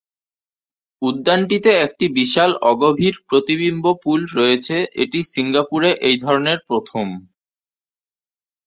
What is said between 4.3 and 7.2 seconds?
রয়েছে, এটি সিঙ্গাপুরে এইধরনের প্রথম।